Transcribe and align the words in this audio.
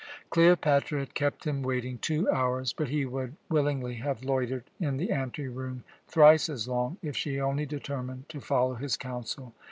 Cleopatra 0.31 0.97
had 1.01 1.13
kept 1.13 1.43
him 1.45 1.61
waiting 1.61 1.99
two 1.99 2.27
hours, 2.31 2.73
but 2.73 2.89
he 2.89 3.05
would 3.05 3.35
willingly 3.51 3.97
have 3.97 4.23
loitered 4.23 4.63
in 4.79 4.97
the 4.97 5.11
anteroom 5.11 5.83
thrice 6.07 6.49
as 6.49 6.67
long 6.67 6.97
if 7.03 7.15
she 7.15 7.39
only 7.39 7.67
determined 7.67 8.27
to 8.29 8.41
follow 8.41 8.73
his 8.73 8.97
counsel. 8.97 9.53